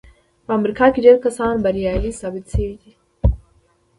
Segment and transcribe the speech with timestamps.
[0.45, 2.91] په امريکا کې ډېر کسان بريالي ثابت شوي دي.